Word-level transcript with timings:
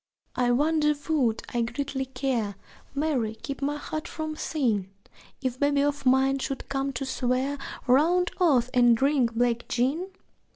(I 0.35 0.49
wonder 0.49 0.95
would 1.09 1.43
I 1.53 1.61
greatly 1.61 2.05
care 2.07 2.55
Mary, 2.95 3.35
keep 3.35 3.61
my 3.61 3.77
heart 3.77 4.07
from 4.07 4.35
sin! 4.35 4.89
If 5.43 5.59
babe 5.59 5.77
of 5.77 6.07
mine 6.07 6.39
should 6.39 6.69
come 6.69 6.91
to 6.93 7.05
swear 7.05 7.59
Round 7.85 8.31
oaths 8.39 8.71
and 8.73 8.97
drink 8.97 9.35
black 9.35 9.67
gin?) 9.67 10.07